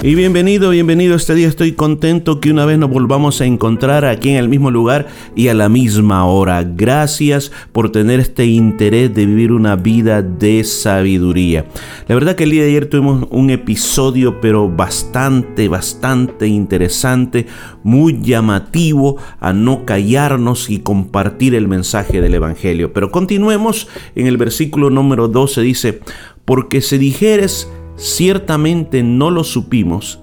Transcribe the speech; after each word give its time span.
Y 0.00 0.14
bienvenido, 0.14 0.70
bienvenido 0.70 1.16
este 1.16 1.34
día. 1.34 1.48
Estoy 1.48 1.72
contento 1.72 2.38
que 2.38 2.52
una 2.52 2.64
vez 2.64 2.78
nos 2.78 2.88
volvamos 2.88 3.40
a 3.40 3.46
encontrar 3.46 4.04
aquí 4.04 4.30
en 4.30 4.36
el 4.36 4.48
mismo 4.48 4.70
lugar 4.70 5.08
y 5.34 5.48
a 5.48 5.54
la 5.54 5.68
misma 5.68 6.24
hora. 6.24 6.62
Gracias 6.62 7.50
por 7.72 7.90
tener 7.90 8.20
este 8.20 8.46
interés 8.46 9.12
de 9.12 9.26
vivir 9.26 9.50
una 9.50 9.74
vida 9.74 10.22
de 10.22 10.62
sabiduría. 10.62 11.66
La 12.06 12.14
verdad 12.14 12.36
que 12.36 12.44
el 12.44 12.52
día 12.52 12.62
de 12.62 12.68
ayer 12.68 12.86
tuvimos 12.86 13.26
un 13.30 13.50
episodio 13.50 14.40
pero 14.40 14.68
bastante, 14.68 15.66
bastante 15.66 16.46
interesante, 16.46 17.48
muy 17.82 18.20
llamativo 18.22 19.16
a 19.40 19.52
no 19.52 19.84
callarnos 19.84 20.70
y 20.70 20.78
compartir 20.78 21.56
el 21.56 21.66
mensaje 21.66 22.20
del 22.20 22.34
Evangelio. 22.34 22.92
Pero 22.92 23.10
continuemos 23.10 23.88
en 24.14 24.28
el 24.28 24.36
versículo 24.36 24.90
número 24.90 25.26
12 25.26 25.60
dice, 25.62 26.00
porque 26.44 26.82
si 26.82 26.98
dijeres 26.98 27.68
ciertamente 27.98 29.02
no 29.02 29.30
lo 29.30 29.44
supimos. 29.44 30.20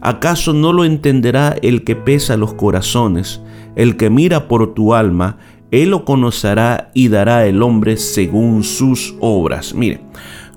¿Acaso 0.00 0.52
no 0.52 0.72
lo 0.72 0.84
entenderá 0.84 1.56
el 1.62 1.82
que 1.82 1.96
pesa 1.96 2.36
los 2.36 2.54
corazones, 2.54 3.40
el 3.74 3.96
que 3.96 4.10
mira 4.10 4.46
por 4.46 4.74
tu 4.74 4.94
alma? 4.94 5.38
Él 5.70 5.90
lo 5.90 6.04
conocerá 6.04 6.90
y 6.94 7.08
dará 7.08 7.46
el 7.46 7.62
hombre 7.62 7.96
según 7.96 8.62
sus 8.62 9.16
obras. 9.18 9.74
Mire, 9.74 10.02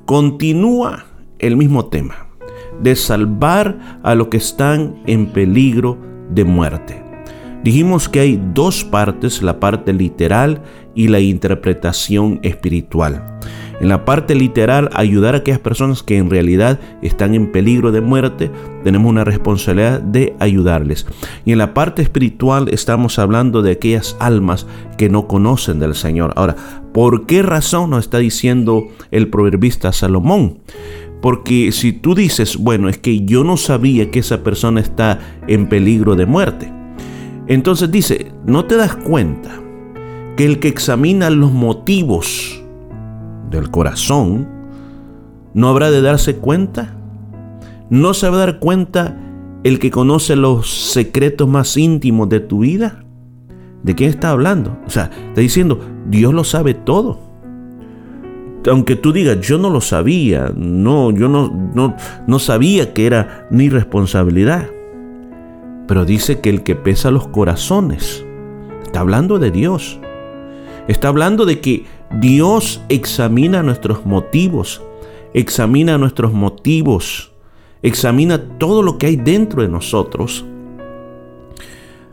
continúa 0.06 1.06
el 1.40 1.56
mismo 1.56 1.86
tema 1.86 2.28
de 2.82 2.96
salvar 2.96 4.00
a 4.04 4.14
los 4.14 4.28
que 4.28 4.38
están 4.38 5.02
en 5.08 5.28
peligro 5.28 5.98
de 6.30 6.44
muerte. 6.44 7.04
Dijimos 7.64 8.08
que 8.08 8.20
hay 8.20 8.42
dos 8.54 8.84
partes, 8.84 9.42
la 9.42 9.60
parte 9.60 9.94
literal 9.94 10.62
y 10.94 11.08
la 11.08 11.20
interpretación 11.20 12.40
espiritual. 12.44 13.40
En 13.80 13.90
la 13.90 14.06
parte 14.06 14.34
literal, 14.34 14.90
ayudar 14.94 15.36
a 15.36 15.40
aquellas 15.40 15.60
personas 15.60 16.02
que 16.02 16.18
en 16.18 16.32
realidad 16.32 16.80
están 17.04 17.36
en 17.36 17.52
peligro 17.52 17.92
de 17.92 18.02
muerte, 18.02 18.50
tenemos 18.84 19.10
una 19.10 19.24
responsabilidad 19.24 20.02
de 20.02 20.36
ayudarles. 20.40 21.06
Y 21.46 21.52
en 21.52 21.60
la 21.60 21.76
parte 21.76 22.02
espiritual 22.02 22.70
estamos 22.70 23.20
hablando 23.20 23.62
de 23.62 23.74
aquellas 23.74 24.18
almas 24.20 24.66
que 24.98 25.10
no 25.10 25.28
conocen 25.28 25.80
del 25.80 25.94
Señor. 25.94 26.34
Ahora, 26.36 26.56
¿por 26.92 27.28
qué 27.28 27.44
razón 27.44 27.92
nos 27.92 28.06
está 28.06 28.18
diciendo 28.18 28.88
el 29.12 29.30
proverbista 29.30 29.94
Salomón? 29.94 30.58
Porque 31.22 31.72
si 31.72 31.94
tú 31.94 32.16
dices, 32.16 32.58
bueno, 32.58 32.90
es 32.90 32.98
que 32.98 33.26
yo 33.26 33.44
no 33.44 33.58
sabía 33.58 34.10
que 34.10 34.20
esa 34.20 34.44
persona 34.44 34.82
está 34.82 35.20
en 35.48 35.70
peligro 35.70 36.16
de 36.16 36.26
muerte. 36.26 36.74
Entonces 37.48 37.92
dice, 37.92 38.32
¿no 38.46 38.66
te 38.66 38.76
das 38.76 38.96
cuenta 38.96 39.62
que 40.36 40.46
el 40.46 40.60
que 40.60 40.68
examina 40.68 41.30
los 41.30 41.52
motivos 41.52 42.64
del 43.50 43.70
corazón, 43.72 44.48
¿no 45.54 45.70
habrá 45.70 45.92
de 45.92 46.02
darse 46.02 46.38
cuenta? 46.38 46.96
¿No 47.90 48.14
se 48.14 48.30
va 48.30 48.36
a 48.36 48.40
dar 48.40 48.60
cuenta 48.60 49.18
el 49.64 49.80
que 49.80 49.92
conoce 49.92 50.36
los 50.36 50.92
secretos 50.92 51.48
más 51.48 51.78
íntimos 51.78 52.30
de 52.30 52.40
tu 52.40 52.60
vida? 52.60 53.04
¿De 53.84 53.96
quién 53.96 54.10
está 54.10 54.32
hablando? 54.32 54.78
O 54.86 54.90
sea, 54.90 55.10
está 55.30 55.42
diciendo, 55.42 55.80
Dios 56.10 56.34
lo 56.34 56.44
sabe 56.44 56.74
todo. 56.74 57.20
Aunque 58.70 58.98
tú 58.98 59.14
digas, 59.14 59.40
yo 59.40 59.58
no 59.58 59.70
lo 59.70 59.80
sabía, 59.80 60.52
no, 60.54 61.12
yo 61.12 61.30
no, 61.30 61.50
no, 61.74 61.96
no 62.28 62.40
sabía 62.40 62.94
que 62.94 63.06
era 63.06 63.48
mi 63.50 63.70
responsabilidad. 63.70 64.68
Pero 65.88 66.04
dice 66.04 66.42
que 66.42 66.50
el 66.50 66.64
que 66.64 66.76
pesa 66.76 67.12
los 67.12 67.28
corazones, 67.30 68.26
está 68.84 69.00
hablando 69.00 69.40
de 69.40 69.52
Dios. 69.52 70.02
Está 70.88 71.10
hablando 71.10 71.46
de 71.46 71.60
que 71.60 71.86
Dios 72.20 72.82
examina 72.88 73.62
nuestros 73.62 74.06
motivos, 74.06 74.82
examina 75.34 75.98
nuestros 75.98 76.32
motivos, 76.32 77.34
examina 77.82 78.58
todo 78.58 78.82
lo 78.82 78.98
que 78.98 79.08
hay 79.08 79.16
dentro 79.18 79.62
de 79.62 79.68
nosotros. 79.68 80.46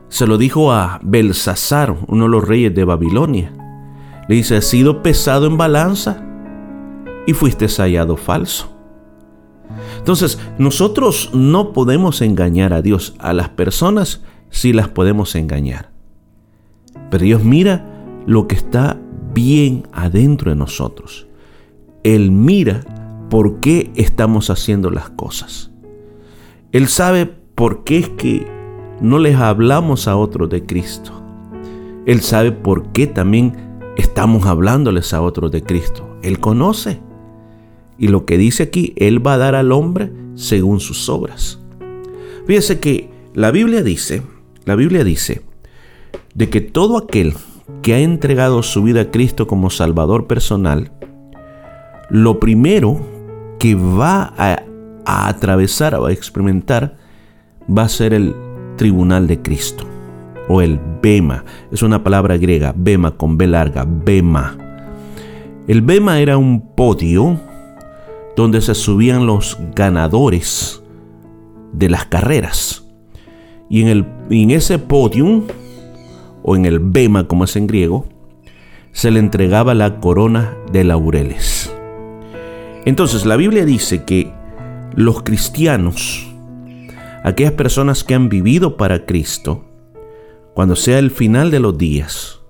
Se 0.08 0.26
lo 0.26 0.38
dijo 0.38 0.72
a 0.72 1.00
Belsasar, 1.02 1.96
uno 2.08 2.24
de 2.24 2.30
los 2.30 2.46
reyes 2.46 2.74
de 2.74 2.84
Babilonia. 2.84 3.52
Le 4.28 4.36
dice, 4.36 4.56
has 4.56 4.64
sido 4.64 5.02
pesado 5.02 5.46
en 5.46 5.56
balanza 5.56 6.24
y 7.26 7.32
fuiste 7.32 7.68
hallado 7.68 8.16
falso. 8.16 8.70
Entonces, 9.98 10.38
nosotros 10.58 11.30
no 11.32 11.72
podemos 11.72 12.20
engañar 12.22 12.72
a 12.72 12.82
Dios. 12.82 13.14
A 13.18 13.32
las 13.32 13.48
personas 13.50 14.22
sí 14.50 14.72
las 14.72 14.88
podemos 14.88 15.34
engañar. 15.34 15.90
Pero 17.10 17.24
Dios 17.24 17.44
mira 17.44 17.94
lo 18.26 18.46
que 18.46 18.54
está 18.54 19.00
bien 19.32 19.86
adentro 19.92 20.50
de 20.50 20.56
nosotros. 20.56 21.26
Él 22.02 22.30
mira 22.30 22.84
por 23.30 23.60
qué 23.60 23.90
estamos 23.96 24.50
haciendo 24.50 24.90
las 24.90 25.10
cosas. 25.10 25.70
Él 26.72 26.88
sabe 26.88 27.26
por 27.26 27.84
qué 27.84 27.98
es 27.98 28.08
que 28.10 28.46
no 29.00 29.18
les 29.18 29.36
hablamos 29.36 30.08
a 30.08 30.16
otros 30.16 30.48
de 30.50 30.64
Cristo. 30.64 31.12
Él 32.06 32.20
sabe 32.20 32.52
por 32.52 32.92
qué 32.92 33.06
también 33.06 33.80
estamos 33.96 34.46
hablándoles 34.46 35.14
a 35.14 35.22
otros 35.22 35.50
de 35.50 35.62
Cristo. 35.62 36.18
Él 36.22 36.40
conoce. 36.40 37.00
Y 37.98 38.08
lo 38.08 38.26
que 38.26 38.38
dice 38.38 38.64
aquí, 38.64 38.92
Él 38.96 39.24
va 39.24 39.34
a 39.34 39.38
dar 39.38 39.54
al 39.54 39.72
hombre 39.72 40.12
según 40.34 40.80
sus 40.80 41.08
obras. 41.08 41.60
Fíjese 42.46 42.80
que 42.80 43.08
la 43.34 43.50
Biblia 43.50 43.82
dice, 43.82 44.22
la 44.64 44.74
Biblia 44.74 45.04
dice, 45.04 45.42
de 46.34 46.50
que 46.50 46.60
todo 46.60 46.98
aquel 46.98 47.34
que 47.84 47.92
ha 47.92 47.98
entregado 47.98 48.62
su 48.62 48.82
vida 48.82 49.02
a 49.02 49.10
Cristo 49.10 49.46
como 49.46 49.68
Salvador 49.68 50.26
personal, 50.26 50.90
lo 52.08 52.40
primero 52.40 52.98
que 53.58 53.74
va 53.74 54.32
a, 54.38 54.62
atravesar 55.04 55.94
o 55.96 56.06
a 56.06 56.12
experimentar 56.12 56.96
va 57.68 57.82
a 57.82 57.88
ser 57.90 58.14
el 58.14 58.34
tribunal 58.76 59.26
de 59.26 59.42
Cristo 59.42 59.84
o 60.48 60.62
el 60.62 60.80
Bema. 61.02 61.44
Es 61.70 61.82
una 61.82 62.02
palabra 62.02 62.38
griega, 62.38 62.72
Bema 62.74 63.10
con 63.18 63.36
B 63.36 63.46
larga, 63.46 63.86
Bema. 63.86 64.56
El 65.68 65.82
Bema 65.82 66.20
era 66.20 66.38
un 66.38 66.74
podio 66.74 67.38
donde 68.34 68.62
se 68.62 68.74
subían 68.74 69.26
los 69.26 69.58
ganadores 69.74 70.82
de 71.74 71.90
las 71.90 72.06
carreras. 72.06 72.86
Y 73.68 73.82
en, 73.82 73.88
el, 73.88 74.06
en 74.30 74.52
ese 74.52 74.78
podium 74.78 75.42
o 76.44 76.55
en 76.55 76.66
el 76.66 76.78
bema 76.78 77.27
como 77.27 77.44
es 77.44 77.56
en 77.56 77.66
griego, 77.66 78.06
se 78.93 79.10
le 79.10 79.19
entregaba 79.19 79.75
la 79.75 79.99
corona 79.99 80.55
de 80.71 80.84
laureles. 80.84 81.75
Entonces 82.84 83.25
la 83.25 83.37
Biblia 83.37 83.65
dice 83.65 84.05
que 84.05 84.31
los 84.94 85.22
cristianos, 85.22 86.31
aquellas 87.25 87.55
personas 87.55 88.05
que 88.05 88.15
han 88.15 88.28
vivido 88.28 88.77
para 88.77 89.06
Cristo, 89.06 89.65
cuando 90.53 90.77
sea 90.77 90.99
el 90.99 91.10
final 91.10 91.50
de 91.50 91.60
los 91.60 91.78
días, 91.78 92.41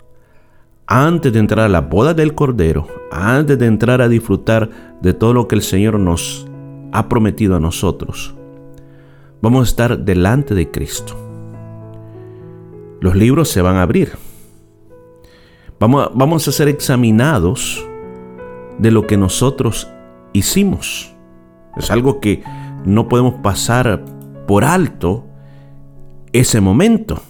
antes 0.87 1.33
de 1.33 1.39
entrar 1.39 1.65
a 1.65 1.71
la 1.71 1.81
boda 1.81 2.15
del 2.15 2.35
Cordero, 2.35 2.89
antes 3.13 3.59
de 3.59 3.67
entrar 3.67 4.03
a 4.03 4.09
disfrutar 4.09 4.99
de 5.01 5.15
todo 5.15 5.33
lo 5.33 5.47
que 5.47 5.55
el 5.55 5.63
Señor 5.63 6.01
nos 6.01 6.49
ha 6.93 7.09
prometido 7.09 7.57
a 7.57 7.61
nosotros, 7.61 8.35
vamos 9.41 9.61
a 9.61 9.71
estar 9.71 9.99
delante 10.01 10.57
de 10.57 10.71
Cristo 10.71 11.24
los 13.05 13.15
libros 13.15 13.51
se 13.51 13.61
van 13.61 13.77
a 13.77 13.83
abrir. 13.83 14.13
Vamos 15.79 16.07
a, 16.07 16.11
vamos 16.15 16.49
a 16.49 16.53
ser 16.53 16.69
examinados 16.69 17.87
de 18.79 18.91
lo 18.91 19.07
que 19.07 19.19
nosotros 19.19 19.91
hicimos. 20.33 21.15
Es 21.77 21.91
algo 21.91 22.19
que 22.19 22.43
no 22.87 23.07
podemos 23.07 23.35
pasar 23.43 24.03
por 24.47 24.65
alto 24.65 25.27
ese 26.33 26.63
momento. 26.63 27.21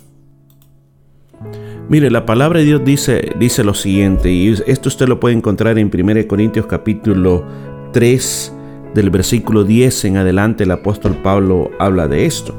Mire, 1.88 2.08
la 2.08 2.24
palabra 2.24 2.60
de 2.60 2.66
Dios 2.66 2.84
dice, 2.84 3.32
dice 3.40 3.64
lo 3.64 3.74
siguiente, 3.74 4.30
y 4.30 4.54
esto 4.68 4.88
usted 4.88 5.08
lo 5.08 5.18
puede 5.18 5.34
encontrar 5.34 5.76
en 5.76 5.90
1 5.92 6.28
Corintios 6.28 6.66
capítulo 6.66 7.44
3, 7.92 8.54
del 8.94 9.10
versículo 9.10 9.64
10 9.64 10.04
en 10.04 10.18
adelante, 10.18 10.62
el 10.62 10.70
apóstol 10.70 11.16
Pablo 11.20 11.72
habla 11.80 12.06
de 12.06 12.26
esto. 12.26 12.54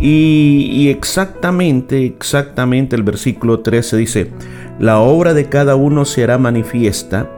Y, 0.00 0.88
exactamente, 0.90 2.06
exactamente 2.06 2.94
el 2.94 3.02
versículo 3.02 3.60
13 3.60 3.96
dice, 3.96 4.30
la 4.78 5.00
obra 5.00 5.34
de 5.34 5.48
cada 5.48 5.74
uno 5.74 6.04
se 6.04 6.22
hará 6.22 6.38
manifiesta, 6.38 7.28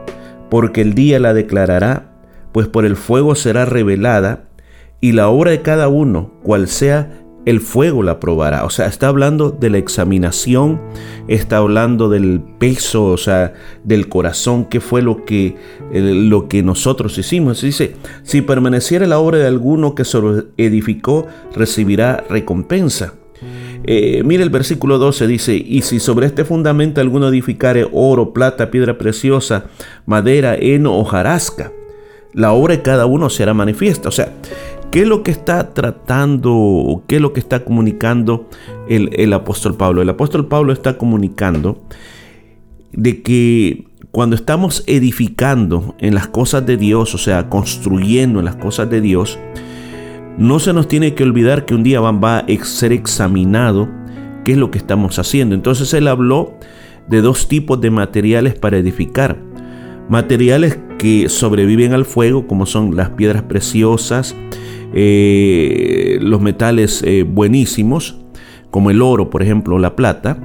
porque 0.49 0.81
el 0.81 0.93
día 0.93 1.19
la 1.19 1.33
declarará, 1.33 2.11
pues 2.51 2.67
por 2.67 2.85
el 2.85 2.95
fuego 2.95 3.33
será 3.33 3.65
revelada, 3.65 4.43
y 4.99 5.13
la 5.13 5.29
obra 5.29 5.51
de 5.51 5.63
cada 5.63 5.87
uno, 5.87 6.31
cual 6.43 6.67
sea, 6.67 7.20
el 7.45 7.59
fuego 7.59 8.03
la 8.03 8.19
probará. 8.19 8.65
O 8.65 8.69
sea, 8.69 8.87
está 8.87 9.07
hablando 9.07 9.51
de 9.51 9.69
la 9.69 9.77
examinación, 9.77 10.81
está 11.27 11.57
hablando 11.57 12.09
del 12.09 12.41
peso, 12.59 13.05
o 13.05 13.17
sea, 13.17 13.53
del 13.83 14.09
corazón, 14.09 14.65
que 14.65 14.79
fue 14.79 15.01
lo 15.01 15.25
que, 15.25 15.55
lo 15.91 16.47
que 16.47 16.63
nosotros 16.63 17.17
hicimos. 17.17 17.61
Dice, 17.61 17.95
si 18.23 18.41
permaneciera 18.41 19.07
la 19.07 19.19
obra 19.19 19.39
de 19.39 19.47
alguno 19.47 19.95
que 19.95 20.05
se 20.05 20.19
edificó, 20.57 21.27
recibirá 21.55 22.23
recompensa. 22.29 23.13
Eh, 23.83 24.21
mire 24.23 24.43
el 24.43 24.51
versículo 24.51 24.99
12 24.99 25.25
dice, 25.25 25.55
y 25.55 25.81
si 25.81 25.99
sobre 25.99 26.27
este 26.27 26.45
fundamento 26.45 27.01
alguno 27.01 27.29
edificare 27.29 27.87
oro, 27.91 28.31
plata, 28.33 28.69
piedra 28.69 28.99
preciosa, 28.99 29.65
madera, 30.05 30.55
heno 30.55 30.95
o 30.95 31.03
jarasca, 31.03 31.71
la 32.33 32.53
obra 32.53 32.75
de 32.75 32.81
cada 32.81 33.05
uno 33.05 33.29
será 33.29 33.53
manifiesta. 33.53 34.09
O 34.09 34.11
sea, 34.11 34.33
¿qué 34.91 35.01
es 35.01 35.07
lo 35.07 35.23
que 35.23 35.31
está 35.31 35.73
tratando, 35.73 37.03
qué 37.07 37.15
es 37.15 37.21
lo 37.21 37.33
que 37.33 37.39
está 37.39 37.63
comunicando 37.63 38.47
el, 38.87 39.09
el 39.13 39.33
apóstol 39.33 39.75
Pablo? 39.75 40.01
El 40.01 40.09
apóstol 40.09 40.47
Pablo 40.47 40.73
está 40.73 40.97
comunicando 40.97 41.81
de 42.91 43.21
que 43.21 43.85
cuando 44.11 44.35
estamos 44.35 44.83
edificando 44.87 45.95
en 45.99 46.13
las 46.13 46.27
cosas 46.27 46.65
de 46.65 46.75
Dios, 46.75 47.15
o 47.15 47.17
sea, 47.17 47.47
construyendo 47.49 48.39
en 48.39 48.45
las 48.45 48.57
cosas 48.57 48.89
de 48.89 48.99
Dios, 48.99 49.39
no 50.37 50.59
se 50.59 50.73
nos 50.73 50.87
tiene 50.87 51.13
que 51.15 51.23
olvidar 51.23 51.65
que 51.65 51.75
un 51.75 51.83
día 51.83 52.01
va 52.01 52.39
a 52.39 52.45
ser 52.63 52.91
examinado 52.91 53.89
qué 54.43 54.53
es 54.53 54.57
lo 54.57 54.71
que 54.71 54.77
estamos 54.77 55.17
haciendo. 55.19 55.55
Entonces 55.55 55.93
él 55.93 56.07
habló 56.07 56.57
de 57.07 57.21
dos 57.21 57.47
tipos 57.47 57.79
de 57.79 57.91
materiales 57.91 58.55
para 58.55 58.77
edificar. 58.77 59.37
Materiales 60.09 60.77
que 61.01 61.29
sobreviven 61.29 61.93
al 61.93 62.05
fuego, 62.05 62.45
como 62.45 62.67
son 62.67 62.95
las 62.95 63.09
piedras 63.09 63.41
preciosas, 63.41 64.35
eh, 64.93 66.19
los 66.21 66.41
metales 66.41 67.01
eh, 67.01 67.23
buenísimos, 67.23 68.17
como 68.69 68.91
el 68.91 69.01
oro, 69.01 69.31
por 69.31 69.41
ejemplo, 69.41 69.79
la 69.79 69.95
plata, 69.95 70.37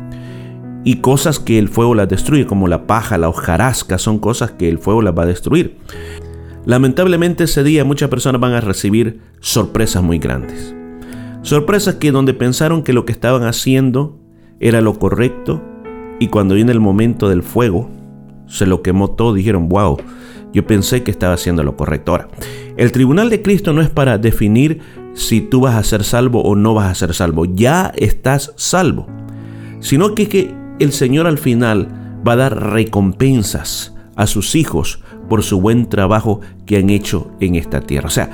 y 0.82 1.02
cosas 1.02 1.40
que 1.40 1.58
el 1.58 1.68
fuego 1.68 1.94
las 1.94 2.08
destruye, 2.08 2.46
como 2.46 2.68
la 2.68 2.86
paja, 2.86 3.18
la 3.18 3.28
hojarasca, 3.28 3.98
son 3.98 4.18
cosas 4.18 4.52
que 4.52 4.70
el 4.70 4.78
fuego 4.78 5.02
las 5.02 5.12
va 5.14 5.24
a 5.24 5.26
destruir. 5.26 5.76
Lamentablemente 6.64 7.44
ese 7.44 7.62
día 7.62 7.84
muchas 7.84 8.08
personas 8.08 8.40
van 8.40 8.54
a 8.54 8.62
recibir 8.62 9.20
sorpresas 9.40 10.02
muy 10.02 10.18
grandes. 10.18 10.74
Sorpresas 11.42 11.96
que 11.96 12.12
donde 12.12 12.32
pensaron 12.32 12.82
que 12.82 12.94
lo 12.94 13.04
que 13.04 13.12
estaban 13.12 13.42
haciendo 13.42 14.18
era 14.58 14.80
lo 14.80 14.98
correcto 14.98 15.62
y 16.18 16.28
cuando 16.28 16.54
viene 16.54 16.72
el 16.72 16.80
momento 16.80 17.28
del 17.28 17.42
fuego, 17.42 17.90
se 18.46 18.64
lo 18.64 18.80
quemó 18.80 19.10
todo, 19.10 19.34
dijeron, 19.34 19.68
wow, 19.68 19.98
yo 20.56 20.66
pensé 20.66 21.02
que 21.02 21.10
estaba 21.10 21.34
haciendo 21.34 21.62
lo 21.62 21.76
correcto. 21.76 22.12
Ahora, 22.12 22.28
el 22.78 22.90
tribunal 22.90 23.28
de 23.28 23.42
Cristo 23.42 23.74
no 23.74 23.82
es 23.82 23.90
para 23.90 24.16
definir 24.16 24.80
si 25.12 25.42
tú 25.42 25.60
vas 25.60 25.74
a 25.74 25.84
ser 25.84 26.02
salvo 26.02 26.40
o 26.40 26.56
no 26.56 26.72
vas 26.72 26.90
a 26.90 26.94
ser 26.94 27.12
salvo, 27.12 27.44
ya 27.44 27.92
estás 27.94 28.54
salvo, 28.56 29.06
sino 29.80 30.14
que, 30.14 30.30
que 30.30 30.54
el 30.78 30.92
Señor 30.92 31.26
al 31.26 31.36
final 31.36 32.20
va 32.26 32.32
a 32.32 32.36
dar 32.36 32.72
recompensas 32.72 33.94
a 34.16 34.26
sus 34.26 34.54
hijos 34.54 35.02
por 35.28 35.42
su 35.42 35.60
buen 35.60 35.90
trabajo 35.90 36.40
que 36.64 36.78
han 36.78 36.88
hecho 36.88 37.30
en 37.38 37.56
esta 37.56 37.82
tierra. 37.82 38.06
O 38.06 38.10
sea, 38.10 38.30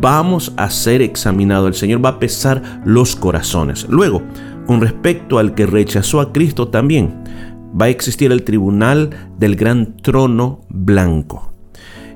vamos 0.00 0.54
a 0.56 0.70
ser 0.70 1.02
examinados. 1.02 1.68
El 1.68 1.74
Señor 1.74 2.02
va 2.02 2.10
a 2.10 2.18
pesar 2.18 2.80
los 2.86 3.16
corazones. 3.16 3.86
Luego, 3.90 4.22
con 4.66 4.80
respecto 4.80 5.38
al 5.38 5.54
que 5.54 5.66
rechazó 5.66 6.22
a 6.22 6.32
Cristo 6.32 6.68
también, 6.68 7.22
va 7.78 7.84
a 7.86 7.90
existir 7.90 8.32
el 8.32 8.44
tribunal 8.44 9.10
del 9.38 9.56
gran 9.56 9.98
trono 9.98 10.62
blanco. 10.70 11.55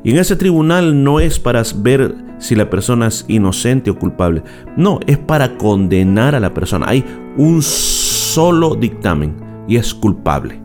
Y 0.03 0.13
en 0.13 0.19
ese 0.19 0.37
tribunal 0.37 1.05
no 1.05 1.21
es 1.21 1.39
para 1.39 1.63
ver 1.77 2.15
si 2.39 2.55
la 2.55 2.71
persona 2.71 3.09
es 3.09 3.25
inocente 3.29 3.91
o 3.91 3.99
culpable. 3.99 4.43
No, 4.77 4.99
es 5.07 5.19
para 5.19 5.59
condenar 5.59 6.35
a 6.35 6.41
la 6.41 6.55
persona. 6.55 6.87
Hay 6.89 7.05
un 7.37 7.63
solo 7.63 8.75
dictamen 8.75 9.37
y 9.69 9.77
es 9.77 9.93
culpable. 9.93 10.61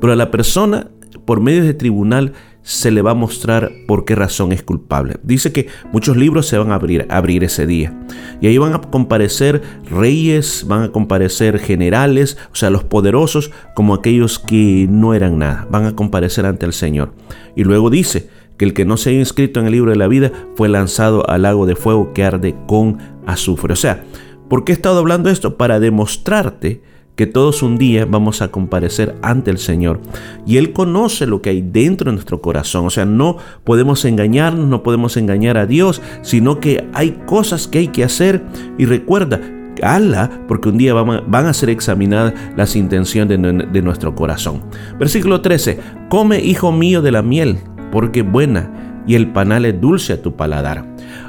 Pero 0.00 0.12
a 0.12 0.16
la 0.16 0.30
persona, 0.30 0.88
por 1.24 1.40
medio 1.40 1.64
de 1.64 1.72
tribunal, 1.72 2.34
se 2.66 2.90
le 2.90 3.00
va 3.00 3.12
a 3.12 3.14
mostrar 3.14 3.70
por 3.86 4.04
qué 4.04 4.16
razón 4.16 4.50
es 4.50 4.62
culpable. 4.62 5.18
Dice 5.22 5.52
que 5.52 5.68
muchos 5.92 6.16
libros 6.16 6.48
se 6.48 6.58
van 6.58 6.72
a 6.72 6.74
abrir, 6.74 7.06
abrir 7.08 7.44
ese 7.44 7.64
día. 7.64 7.96
Y 8.40 8.48
ahí 8.48 8.58
van 8.58 8.74
a 8.74 8.80
comparecer 8.80 9.62
reyes, 9.88 10.64
van 10.66 10.82
a 10.82 10.88
comparecer 10.90 11.60
generales, 11.60 12.36
o 12.52 12.56
sea, 12.56 12.70
los 12.70 12.82
poderosos, 12.82 13.52
como 13.76 13.94
aquellos 13.94 14.40
que 14.40 14.88
no 14.90 15.14
eran 15.14 15.38
nada. 15.38 15.66
Van 15.70 15.86
a 15.86 15.94
comparecer 15.94 16.44
ante 16.44 16.66
el 16.66 16.72
Señor. 16.72 17.14
Y 17.54 17.62
luego 17.62 17.88
dice 17.88 18.28
que 18.56 18.64
el 18.64 18.74
que 18.74 18.84
no 18.84 18.96
se 18.96 19.10
haya 19.10 19.18
inscrito 19.18 19.60
en 19.60 19.66
el 19.66 19.72
libro 19.72 19.90
de 19.90 19.96
la 19.96 20.08
vida 20.08 20.32
fue 20.54 20.68
lanzado 20.68 21.28
al 21.28 21.42
lago 21.42 21.66
de 21.66 21.76
fuego 21.76 22.12
que 22.12 22.24
arde 22.24 22.56
con 22.66 22.98
azufre. 23.26 23.72
O 23.72 23.76
sea, 23.76 24.04
¿por 24.48 24.64
qué 24.64 24.72
he 24.72 24.74
estado 24.74 24.98
hablando 24.98 25.30
esto? 25.30 25.56
Para 25.56 25.80
demostrarte 25.80 26.82
que 27.16 27.26
todos 27.26 27.62
un 27.62 27.78
día 27.78 28.04
vamos 28.04 28.42
a 28.42 28.48
comparecer 28.48 29.16
ante 29.22 29.50
el 29.50 29.58
Señor. 29.58 30.00
Y 30.46 30.58
Él 30.58 30.72
conoce 30.72 31.26
lo 31.26 31.40
que 31.40 31.50
hay 31.50 31.62
dentro 31.62 32.10
de 32.10 32.14
nuestro 32.14 32.42
corazón. 32.42 32.86
O 32.86 32.90
sea, 32.90 33.06
no 33.06 33.38
podemos 33.64 34.04
engañarnos, 34.04 34.68
no 34.68 34.82
podemos 34.82 35.16
engañar 35.16 35.56
a 35.56 35.66
Dios, 35.66 36.02
sino 36.22 36.60
que 36.60 36.86
hay 36.92 37.12
cosas 37.26 37.66
que 37.66 37.78
hay 37.78 37.88
que 37.88 38.04
hacer. 38.04 38.44
Y 38.76 38.84
recuerda, 38.84 39.40
hazla 39.82 40.30
porque 40.46 40.68
un 40.68 40.78
día 40.78 40.92
van 40.92 41.46
a 41.46 41.54
ser 41.54 41.70
examinadas 41.70 42.34
las 42.54 42.76
intenciones 42.76 43.40
de, 43.72 43.82
nuestro 43.82 44.14
corazón. 44.14 44.62
Versículo 44.98 45.40
13, 45.40 45.78
come 46.10 46.40
hijo 46.40 46.70
mío 46.70 47.00
de 47.00 47.12
la 47.12 47.22
miel, 47.22 47.58
porque 47.96 48.20
buena, 48.20 49.02
y 49.06 49.14
el 49.14 49.32
panal 49.32 49.64
es 49.64 49.80
dulce 49.80 50.12
a 50.12 50.20
tu 50.20 50.36
paladar. 50.36 50.84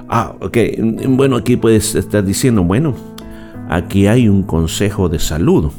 Ah, 0.09 0.35
ok, 0.41 0.57
bueno, 1.07 1.37
aquí 1.37 1.55
puedes 1.55 1.95
estar 1.95 2.25
diciendo, 2.25 2.61
bueno, 2.61 2.93
Aquí 3.69 4.07
hay 4.07 4.29
un 4.29 4.43
consejo 4.43 5.09
de 5.09 5.19
salud, 5.19 5.71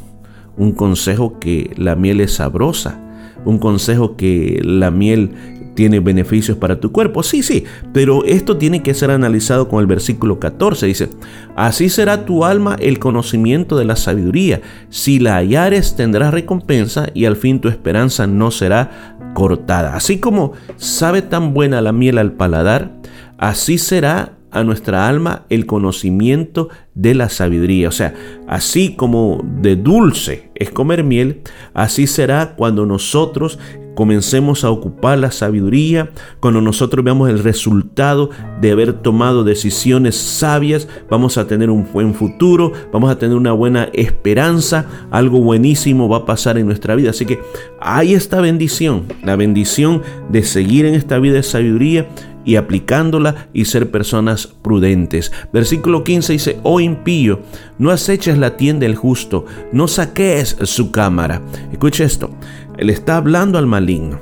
un 0.57 0.73
consejo 0.73 1.39
que 1.39 1.71
la 1.75 1.95
miel 1.95 2.21
es 2.21 2.33
sabrosa, 2.33 3.01
un 3.45 3.57
consejo 3.57 4.15
que 4.15 4.61
la 4.63 4.91
miel 4.91 5.31
tiene 5.73 5.99
beneficios 5.99 6.55
para 6.57 6.79
tu 6.79 6.91
cuerpo. 6.91 7.23
Sí, 7.23 7.41
sí, 7.41 7.63
pero 7.93 8.25
esto 8.25 8.57
tiene 8.57 8.83
que 8.83 8.93
ser 8.93 9.09
analizado 9.09 9.69
con 9.69 9.79
el 9.79 9.87
versículo 9.87 10.39
14. 10.39 10.85
Dice, 10.85 11.09
así 11.55 11.89
será 11.89 12.25
tu 12.25 12.45
alma 12.45 12.75
el 12.79 12.99
conocimiento 12.99 13.75
de 13.75 13.85
la 13.85 13.95
sabiduría. 13.95 14.61
Si 14.89 15.17
la 15.17 15.37
hallares 15.37 15.95
tendrás 15.95 16.31
recompensa 16.31 17.07
y 17.15 17.25
al 17.25 17.37
fin 17.37 17.59
tu 17.59 17.69
esperanza 17.69 18.27
no 18.27 18.51
será 18.51 19.17
cortada. 19.33 19.95
Así 19.95 20.19
como 20.19 20.53
sabe 20.77 21.21
tan 21.21 21.53
buena 21.53 21.81
la 21.81 21.91
miel 21.91 22.17
al 22.17 22.33
paladar, 22.33 22.91
así 23.37 23.77
será 23.77 24.33
a 24.51 24.63
nuestra 24.63 25.07
alma 25.07 25.45
el 25.49 25.65
conocimiento 25.65 26.69
de 26.95 27.13
la 27.13 27.29
sabiduría. 27.29 27.89
O 27.89 27.91
sea, 27.91 28.13
así 28.47 28.95
como 28.95 29.41
de 29.61 29.75
dulce 29.75 30.51
es 30.55 30.71
comer 30.71 31.03
miel, 31.03 31.41
así 31.73 32.07
será 32.07 32.55
cuando 32.55 32.85
nosotros 32.85 33.59
comencemos 33.99 34.63
a 34.63 34.69
ocupar 34.69 35.17
la 35.17 35.29
sabiduría, 35.29 36.11
cuando 36.39 36.61
nosotros 36.61 37.03
veamos 37.03 37.29
el 37.29 37.39
resultado 37.39 38.29
de 38.61 38.71
haber 38.71 38.93
tomado 38.93 39.43
decisiones 39.43 40.15
sabias, 40.15 40.87
vamos 41.09 41.37
a 41.37 41.47
tener 41.47 41.69
un 41.69 41.85
buen 41.91 42.13
futuro, 42.13 42.71
vamos 42.93 43.11
a 43.11 43.19
tener 43.19 43.35
una 43.35 43.51
buena 43.51 43.89
esperanza, 43.91 44.85
algo 45.11 45.41
buenísimo 45.41 46.07
va 46.07 46.19
a 46.19 46.25
pasar 46.25 46.57
en 46.57 46.65
nuestra 46.65 46.95
vida. 46.95 47.09
Así 47.09 47.25
que 47.25 47.41
hay 47.81 48.13
esta 48.13 48.39
bendición, 48.39 49.03
la 49.21 49.35
bendición 49.35 50.01
de 50.29 50.43
seguir 50.43 50.85
en 50.85 50.95
esta 50.95 51.19
vida 51.19 51.33
de 51.33 51.43
sabiduría 51.43 52.07
y 52.45 52.55
aplicándola 52.55 53.49
y 53.53 53.65
ser 53.65 53.91
personas 53.91 54.47
prudentes. 54.47 55.31
Versículo 55.51 56.05
15 56.05 56.33
dice, 56.33 56.59
oh 56.63 56.79
impío, 56.79 57.41
no 57.77 57.91
aceches 57.91 58.37
la 58.37 58.55
tienda 58.55 58.87
del 58.87 58.95
justo, 58.95 59.45
no 59.73 59.89
saques 59.89 60.55
su 60.63 60.89
cámara. 60.91 61.41
Escuche 61.71 62.05
esto, 62.05 62.31
él 62.79 62.89
está 62.89 63.17
hablando 63.17 63.57
al 63.57 63.67
maligno. 63.67 64.21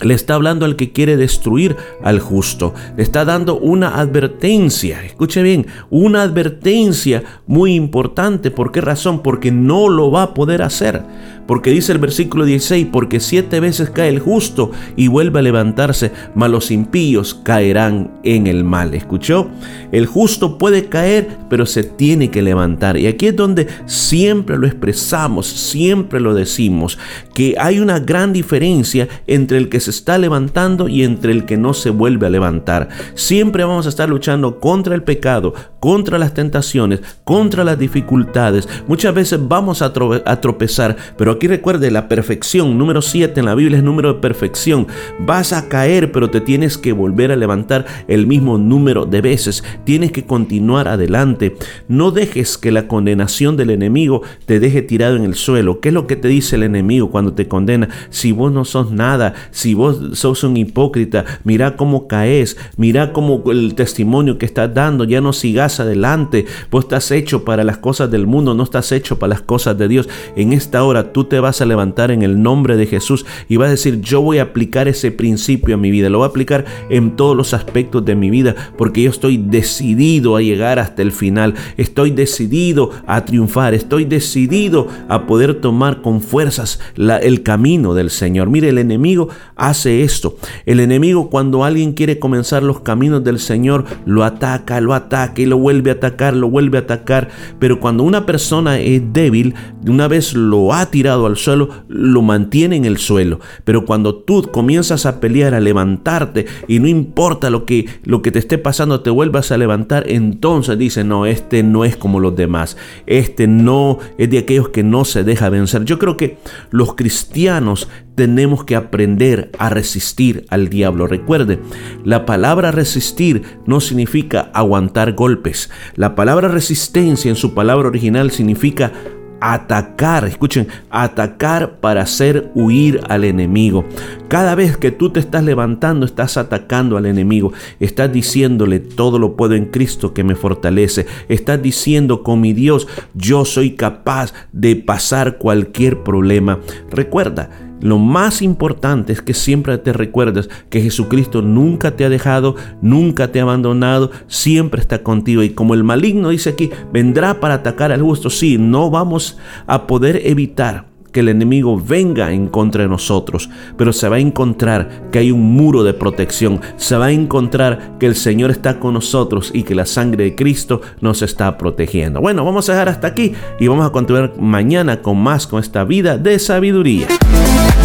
Le 0.00 0.14
está 0.14 0.34
hablando 0.34 0.64
al 0.64 0.74
que 0.74 0.90
quiere 0.90 1.16
destruir 1.16 1.76
al 2.02 2.18
justo. 2.18 2.74
Le 2.96 3.04
está 3.04 3.24
dando 3.24 3.56
una 3.56 4.00
advertencia. 4.00 5.04
Escuche 5.04 5.42
bien, 5.42 5.68
una 5.88 6.22
advertencia 6.22 7.22
muy 7.46 7.74
importante. 7.74 8.50
¿Por 8.50 8.72
qué 8.72 8.80
razón? 8.80 9.22
Porque 9.22 9.52
no 9.52 9.88
lo 9.88 10.10
va 10.10 10.22
a 10.24 10.34
poder 10.34 10.62
hacer. 10.62 11.04
Porque 11.48 11.70
dice 11.70 11.92
el 11.92 11.98
versículo 11.98 12.44
16, 12.44 12.88
porque 12.92 13.20
siete 13.20 13.58
veces 13.58 13.88
cae 13.88 14.10
el 14.10 14.18
justo 14.18 14.70
y 14.96 15.08
vuelve 15.08 15.38
a 15.38 15.42
levantarse, 15.42 16.12
mas 16.34 16.50
los 16.50 16.70
impíos 16.70 17.32
caerán 17.32 18.20
en 18.22 18.46
el 18.46 18.64
mal. 18.64 18.92
¿Escuchó? 18.92 19.48
El 19.90 20.04
justo 20.04 20.58
puede 20.58 20.90
caer, 20.90 21.26
pero 21.48 21.64
se 21.64 21.84
tiene 21.84 22.30
que 22.30 22.42
levantar. 22.42 22.98
Y 22.98 23.06
aquí 23.06 23.28
es 23.28 23.36
donde 23.36 23.66
siempre 23.86 24.58
lo 24.58 24.66
expresamos, 24.66 25.46
siempre 25.46 26.20
lo 26.20 26.34
decimos, 26.34 26.98
que 27.34 27.54
hay 27.58 27.80
una 27.80 27.98
gran 27.98 28.34
diferencia 28.34 29.08
entre 29.26 29.56
el 29.56 29.70
que 29.70 29.80
se 29.80 29.90
está 29.90 30.18
levantando 30.18 30.86
y 30.86 31.02
entre 31.02 31.32
el 31.32 31.46
que 31.46 31.56
no 31.56 31.72
se 31.72 31.88
vuelve 31.88 32.26
a 32.26 32.30
levantar. 32.30 32.90
Siempre 33.14 33.64
vamos 33.64 33.86
a 33.86 33.88
estar 33.88 34.10
luchando 34.10 34.60
contra 34.60 34.94
el 34.94 35.02
pecado, 35.02 35.54
contra 35.80 36.18
las 36.18 36.34
tentaciones, 36.34 37.00
contra 37.24 37.64
las 37.64 37.78
dificultades. 37.78 38.68
Muchas 38.86 39.14
veces 39.14 39.40
vamos 39.42 39.82
a, 39.82 39.92
tropezar, 39.92 40.96
pero 41.16 41.32
aquí 41.32 41.46
recuerde 41.46 41.90
la 41.90 42.08
perfección. 42.08 42.76
Número 42.78 43.02
7 43.02 43.40
en 43.40 43.46
la 43.46 43.54
Biblia 43.54 43.78
es 43.78 43.84
número 43.84 44.14
de 44.14 44.20
perfección. 44.20 44.86
Vas 45.20 45.52
a 45.52 45.68
caer, 45.68 46.12
pero 46.12 46.30
te 46.30 46.40
tienes 46.40 46.78
que 46.78 46.92
volver 46.92 47.32
a 47.32 47.36
levantar 47.36 47.86
el 48.08 48.26
mismo 48.26 48.58
número 48.58 49.06
de 49.06 49.20
veces. 49.20 49.64
Tienes 49.84 50.12
que 50.12 50.24
continuar 50.24 50.88
adelante. 50.88 51.56
No 51.86 52.10
dejes 52.10 52.58
que 52.58 52.72
la 52.72 52.88
condenación 52.88 53.56
del 53.56 53.70
enemigo 53.70 54.22
te 54.46 54.60
deje 54.60 54.82
tirado 54.82 55.16
en 55.16 55.24
el 55.24 55.34
suelo. 55.34 55.80
¿Qué 55.80 55.88
es 55.88 55.94
lo 55.94 56.06
que 56.06 56.16
te 56.16 56.28
dice 56.28 56.56
el 56.56 56.62
enemigo 56.64 57.10
cuando 57.10 57.34
te 57.34 57.48
condena? 57.48 57.88
Si 58.10 58.32
vos 58.32 58.52
no 58.52 58.64
sos 58.64 58.90
nada, 58.90 59.34
si 59.50 59.74
vos 59.74 60.18
sos 60.18 60.44
un 60.44 60.56
hipócrita, 60.56 61.24
mira 61.44 61.76
cómo 61.76 62.08
caes, 62.08 62.56
mira 62.76 63.12
cómo 63.12 63.42
el 63.50 63.74
testimonio 63.74 64.38
que 64.38 64.46
estás 64.46 64.72
dando, 64.74 65.04
ya 65.04 65.20
no 65.20 65.32
sigas 65.32 65.67
adelante. 65.80 66.46
Vos 66.70 66.84
estás 66.84 67.10
hecho 67.10 67.44
para 67.44 67.64
las 67.64 67.78
cosas 67.78 68.10
del 68.10 68.26
mundo, 68.26 68.54
no 68.54 68.62
estás 68.62 68.92
hecho 68.92 69.18
para 69.18 69.30
las 69.30 69.42
cosas 69.42 69.76
de 69.78 69.88
Dios. 69.88 70.08
En 70.36 70.52
esta 70.52 70.82
hora 70.84 71.12
tú 71.12 71.24
te 71.24 71.40
vas 71.40 71.60
a 71.60 71.66
levantar 71.66 72.10
en 72.10 72.22
el 72.22 72.42
nombre 72.42 72.76
de 72.76 72.86
Jesús 72.86 73.26
y 73.48 73.56
vas 73.56 73.68
a 73.68 73.72
decir, 73.72 74.00
yo 74.00 74.20
voy 74.20 74.38
a 74.38 74.44
aplicar 74.44 74.88
ese 74.88 75.10
principio 75.10 75.74
a 75.74 75.78
mi 75.78 75.90
vida, 75.90 76.08
lo 76.08 76.18
voy 76.18 76.26
a 76.26 76.30
aplicar 76.30 76.64
en 76.90 77.16
todos 77.16 77.36
los 77.36 77.54
aspectos 77.54 78.04
de 78.04 78.16
mi 78.16 78.30
vida, 78.30 78.54
porque 78.76 79.02
yo 79.02 79.10
estoy 79.10 79.36
decidido 79.36 80.36
a 80.36 80.42
llegar 80.42 80.78
hasta 80.78 81.02
el 81.02 81.12
final, 81.12 81.54
estoy 81.76 82.10
decidido 82.10 82.90
a 83.06 83.24
triunfar, 83.24 83.74
estoy 83.74 84.04
decidido 84.04 84.88
a 85.08 85.26
poder 85.26 85.60
tomar 85.60 86.02
con 86.02 86.20
fuerzas 86.20 86.80
el 86.96 87.42
camino 87.42 87.94
del 87.94 88.10
Señor. 88.10 88.50
Mire, 88.50 88.70
el 88.70 88.78
enemigo 88.78 89.28
hace 89.56 90.02
esto. 90.02 90.36
El 90.66 90.80
enemigo 90.80 91.30
cuando 91.30 91.64
alguien 91.64 91.92
quiere 91.92 92.18
comenzar 92.18 92.62
los 92.62 92.80
caminos 92.80 93.24
del 93.24 93.38
Señor, 93.38 93.84
lo 94.06 94.24
ataca, 94.24 94.80
lo 94.80 94.94
ataca 94.94 95.40
y 95.40 95.46
vuelve 95.58 95.90
a 95.90 95.94
atacar, 95.94 96.34
lo 96.34 96.48
vuelve 96.48 96.78
a 96.78 96.82
atacar. 96.82 97.28
Pero 97.58 97.80
cuando 97.80 98.02
una 98.02 98.26
persona 98.26 98.78
es 98.80 99.02
débil, 99.12 99.54
una 99.86 100.08
vez 100.08 100.34
lo 100.34 100.72
ha 100.72 100.86
tirado 100.90 101.26
al 101.26 101.36
suelo, 101.36 101.68
lo 101.88 102.22
mantiene 102.22 102.76
en 102.76 102.84
el 102.84 102.98
suelo. 102.98 103.40
Pero 103.64 103.84
cuando 103.84 104.16
tú 104.16 104.48
comienzas 104.52 105.06
a 105.06 105.20
pelear, 105.20 105.54
a 105.54 105.60
levantarte 105.60 106.46
y 106.66 106.78
no 106.78 106.88
importa 106.88 107.50
lo 107.50 107.64
que, 107.64 107.86
lo 108.04 108.22
que 108.22 108.30
te 108.30 108.38
esté 108.38 108.58
pasando, 108.58 109.00
te 109.00 109.10
vuelvas 109.10 109.52
a 109.52 109.58
levantar, 109.58 110.04
entonces 110.08 110.78
dice, 110.78 111.04
no, 111.04 111.26
este 111.26 111.62
no 111.62 111.84
es 111.84 111.96
como 111.96 112.20
los 112.20 112.36
demás. 112.36 112.76
Este 113.06 113.46
no 113.46 113.98
es 114.18 114.30
de 114.30 114.38
aquellos 114.38 114.70
que 114.70 114.82
no 114.82 115.04
se 115.04 115.24
deja 115.24 115.48
vencer. 115.48 115.84
Yo 115.84 115.98
creo 115.98 116.16
que 116.16 116.38
los 116.70 116.94
cristianos 116.94 117.88
tenemos 118.18 118.64
que 118.64 118.74
aprender 118.74 119.52
a 119.60 119.70
resistir 119.70 120.44
al 120.50 120.68
diablo. 120.68 121.06
Recuerde, 121.06 121.60
la 122.04 122.26
palabra 122.26 122.72
resistir 122.72 123.42
no 123.64 123.78
significa 123.78 124.50
aguantar 124.54 125.12
golpes. 125.12 125.70
La 125.94 126.16
palabra 126.16 126.48
resistencia 126.48 127.28
en 127.28 127.36
su 127.36 127.54
palabra 127.54 127.86
original 127.86 128.32
significa 128.32 128.92
atacar, 129.40 130.24
escuchen, 130.24 130.66
atacar 130.90 131.78
para 131.78 132.02
hacer 132.02 132.50
huir 132.56 133.00
al 133.08 133.22
enemigo. 133.22 133.84
Cada 134.26 134.56
vez 134.56 134.76
que 134.76 134.90
tú 134.90 135.10
te 135.10 135.20
estás 135.20 135.44
levantando, 135.44 136.04
estás 136.04 136.36
atacando 136.36 136.96
al 136.96 137.06
enemigo. 137.06 137.52
Estás 137.78 138.12
diciéndole, 138.12 138.80
todo 138.80 139.20
lo 139.20 139.36
puedo 139.36 139.54
en 139.54 139.66
Cristo 139.66 140.12
que 140.12 140.24
me 140.24 140.34
fortalece. 140.34 141.06
Estás 141.28 141.62
diciendo, 141.62 142.24
con 142.24 142.40
mi 142.40 142.52
Dios, 142.52 142.88
yo 143.14 143.44
soy 143.44 143.76
capaz 143.76 144.34
de 144.50 144.74
pasar 144.74 145.38
cualquier 145.38 146.02
problema. 146.02 146.58
Recuerda, 146.90 147.67
lo 147.80 147.98
más 147.98 148.42
importante 148.42 149.12
es 149.12 149.22
que 149.22 149.34
siempre 149.34 149.78
te 149.78 149.92
recuerdes 149.92 150.48
que 150.70 150.80
Jesucristo 150.80 151.42
nunca 151.42 151.96
te 151.96 152.04
ha 152.04 152.08
dejado, 152.08 152.56
nunca 152.82 153.30
te 153.30 153.40
ha 153.40 153.42
abandonado, 153.42 154.10
siempre 154.26 154.80
está 154.80 155.02
contigo. 155.02 155.42
Y 155.42 155.50
como 155.50 155.74
el 155.74 155.84
maligno 155.84 156.30
dice 156.30 156.50
aquí, 156.50 156.70
vendrá 156.92 157.40
para 157.40 157.54
atacar 157.54 157.92
al 157.92 158.02
justo. 158.02 158.30
Sí, 158.30 158.58
no 158.58 158.90
vamos 158.90 159.38
a 159.66 159.86
poder 159.86 160.22
evitar 160.24 160.86
que 161.12 161.20
el 161.20 161.28
enemigo 161.28 161.80
venga 161.80 162.32
en 162.32 162.48
contra 162.48 162.82
de 162.82 162.88
nosotros, 162.88 163.48
pero 163.76 163.92
se 163.92 164.08
va 164.08 164.16
a 164.16 164.20
encontrar 164.20 165.08
que 165.10 165.20
hay 165.20 165.30
un 165.30 165.40
muro 165.54 165.82
de 165.82 165.94
protección, 165.94 166.60
se 166.76 166.96
va 166.96 167.06
a 167.06 167.12
encontrar 167.12 167.96
que 167.98 168.06
el 168.06 168.14
Señor 168.14 168.50
está 168.50 168.78
con 168.78 168.94
nosotros 168.94 169.50
y 169.54 169.62
que 169.62 169.74
la 169.74 169.86
sangre 169.86 170.24
de 170.24 170.34
Cristo 170.34 170.80
nos 171.00 171.22
está 171.22 171.56
protegiendo. 171.56 172.20
Bueno, 172.20 172.44
vamos 172.44 172.68
a 172.68 172.72
dejar 172.72 172.88
hasta 172.88 173.06
aquí 173.06 173.32
y 173.58 173.68
vamos 173.68 173.86
a 173.86 173.90
continuar 173.90 174.34
mañana 174.38 175.00
con 175.00 175.18
más 175.18 175.46
con 175.46 175.60
esta 175.60 175.84
vida 175.84 176.18
de 176.18 176.38
sabiduría. 176.38 177.08